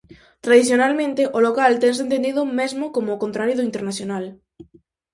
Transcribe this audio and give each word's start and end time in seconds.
Tradicionalmente, 0.45 1.21
o 1.37 1.39
local 1.47 1.71
tense 1.83 2.01
entendido 2.05 2.41
mesmo 2.59 2.85
como 2.95 3.09
o 3.13 3.21
contrario 3.23 3.57
do 3.57 3.67
internacional. 3.69 4.25